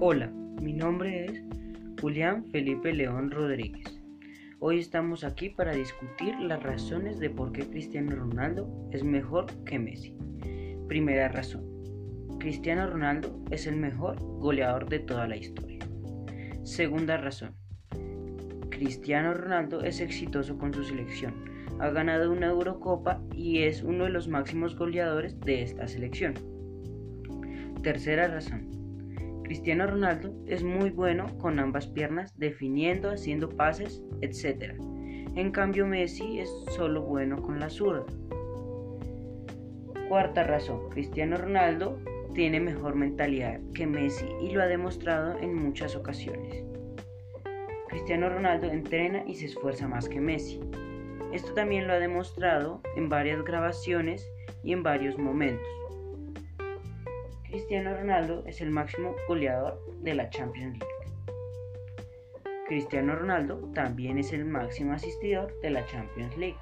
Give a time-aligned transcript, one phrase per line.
[0.00, 0.28] Hola,
[0.62, 1.42] mi nombre es
[2.00, 4.00] Julián Felipe León Rodríguez.
[4.60, 9.80] Hoy estamos aquí para discutir las razones de por qué Cristiano Ronaldo es mejor que
[9.80, 10.16] Messi.
[10.86, 11.64] Primera razón.
[12.38, 15.80] Cristiano Ronaldo es el mejor goleador de toda la historia.
[16.62, 17.56] Segunda razón.
[18.70, 21.34] Cristiano Ronaldo es exitoso con su selección.
[21.80, 26.34] Ha ganado una Eurocopa y es uno de los máximos goleadores de esta selección.
[27.82, 28.77] Tercera razón.
[29.48, 34.74] Cristiano Ronaldo es muy bueno con ambas piernas, definiendo, haciendo pases, etc.
[35.36, 38.04] En cambio Messi es solo bueno con la zurda.
[40.06, 41.98] Cuarta razón, Cristiano Ronaldo
[42.34, 46.62] tiene mejor mentalidad que Messi y lo ha demostrado en muchas ocasiones.
[47.88, 50.60] Cristiano Ronaldo entrena y se esfuerza más que Messi.
[51.32, 54.30] Esto también lo ha demostrado en varias grabaciones
[54.62, 55.77] y en varios momentos.
[57.48, 60.94] Cristiano Ronaldo es el máximo goleador de la Champions League.
[62.66, 66.58] Cristiano Ronaldo también es el máximo asistidor de la Champions League.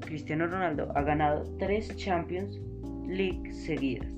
[0.00, 2.60] Cristiano Ronaldo ha ganado tres Champions
[3.06, 4.08] League seguidas.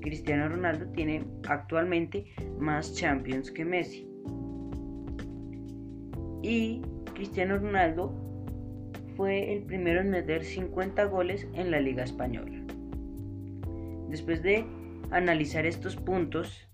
[0.00, 2.26] Cristiano Ronaldo tiene actualmente
[2.58, 4.08] más Champions que Messi.
[6.42, 6.82] Y
[7.14, 8.33] Cristiano Ronaldo
[9.16, 12.62] fue el primero en meter 50 goles en la Liga Española.
[14.08, 14.64] Después de
[15.10, 16.68] analizar estos puntos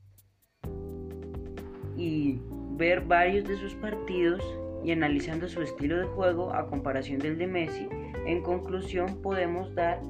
[1.96, 2.41] y
[2.77, 4.42] ver varios de sus partidos
[4.84, 7.88] y analizando su estilo de juego a comparación del de Messi,
[8.27, 10.00] en conclusión podemos dar,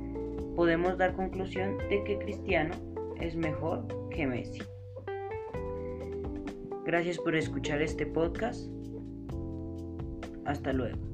[0.54, 2.74] podemos dar conclusión de que Cristiano
[3.20, 4.62] es mejor que Messi.
[6.84, 8.68] Gracias por escuchar este podcast.
[10.44, 11.09] Hasta luego.